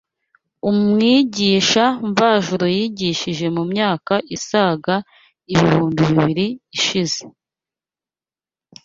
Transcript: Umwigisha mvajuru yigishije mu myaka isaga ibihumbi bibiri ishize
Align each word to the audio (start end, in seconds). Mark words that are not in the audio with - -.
Umwigisha 0.69 1.83
mvajuru 2.09 2.65
yigishije 2.75 3.45
mu 3.55 3.63
myaka 3.71 4.13
isaga 4.35 4.95
ibihumbi 5.53 5.99
bibiri 6.09 6.45
ishize 6.77 7.21